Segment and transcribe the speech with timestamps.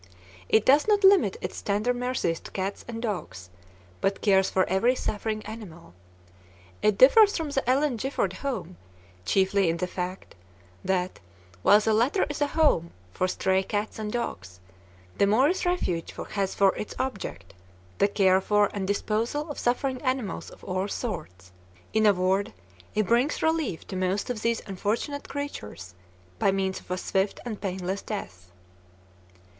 [0.49, 3.51] It does not limit its tender mercies to cats and dogs,
[4.01, 5.93] but cares for every suffering animal.
[6.81, 8.77] It differs from the Ellen Gifford Home
[9.25, 10.33] chiefly in the fact
[10.83, 11.19] that,
[11.61, 14.59] while the latter is a home for stray cats and dogs,
[15.19, 17.53] the Morris Refuge has for its object
[17.99, 21.51] the care for and disposal of suffering animals of all sorts.
[21.93, 22.53] In a word,
[22.95, 25.93] it brings relief to most of these unfortunate creatures
[26.39, 28.51] by means of a swift and painless death.